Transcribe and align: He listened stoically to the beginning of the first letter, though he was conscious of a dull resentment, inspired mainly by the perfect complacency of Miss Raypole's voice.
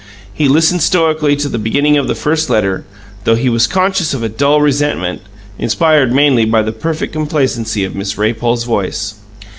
He 0.33 0.47
listened 0.47 0.81
stoically 0.81 1.35
to 1.35 1.47
the 1.47 1.59
beginning 1.59 1.95
of 1.95 2.07
the 2.07 2.15
first 2.15 2.49
letter, 2.49 2.85
though 3.23 3.35
he 3.35 3.49
was 3.49 3.67
conscious 3.67 4.15
of 4.15 4.23
a 4.23 4.29
dull 4.29 4.59
resentment, 4.59 5.21
inspired 5.59 6.11
mainly 6.11 6.43
by 6.45 6.63
the 6.63 6.71
perfect 6.71 7.13
complacency 7.13 7.83
of 7.83 7.93
Miss 7.95 8.15
Raypole's 8.17 8.63
voice. 8.63 9.13